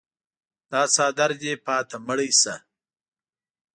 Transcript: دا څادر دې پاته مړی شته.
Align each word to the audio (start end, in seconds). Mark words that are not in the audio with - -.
دا 0.71 0.81
څادر 0.93 1.31
دې 1.41 1.53
پاته 1.65 1.97
مړی 2.07 2.29
شته. 2.39 2.53